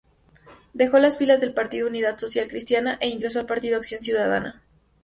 [0.73, 4.63] Dejó las filas del Partido Unidad Social Cristiana e ingresó al Partido Acción Ciudadana.